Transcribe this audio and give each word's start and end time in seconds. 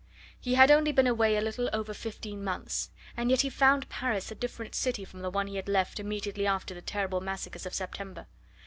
He 0.39 0.55
had 0.55 0.71
only 0.71 0.91
been 0.91 1.05
away 1.05 1.37
a 1.37 1.41
little 1.41 1.69
over 1.71 1.93
fifteen 1.93 2.43
months, 2.43 2.89
and 3.15 3.29
yet 3.29 3.41
he 3.41 3.51
found 3.51 3.87
Paris 3.87 4.31
a 4.31 4.33
different 4.33 4.73
city 4.73 5.05
from 5.05 5.21
the 5.21 5.29
one 5.29 5.45
he 5.45 5.57
had 5.57 5.69
left 5.69 5.99
immediately 5.99 6.47
after 6.47 6.73
the 6.73 6.81
terrible 6.81 7.21
massacres 7.21 7.67
of 7.67 7.73
September. 7.75 8.25